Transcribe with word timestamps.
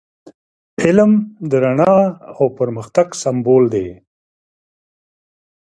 علم 0.83 1.11
د 1.49 1.51
رڼا 1.63 1.95
او 2.37 2.43
پرمختګ 2.59 3.07
سمبول 3.23 3.63
دی. 3.73 3.87